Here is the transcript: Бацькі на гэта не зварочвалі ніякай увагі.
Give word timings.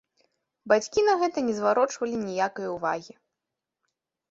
Бацькі 0.71 1.03
на 1.09 1.13
гэта 1.25 1.43
не 1.51 1.55
зварочвалі 1.59 2.15
ніякай 2.25 2.67
увагі. 2.75 3.13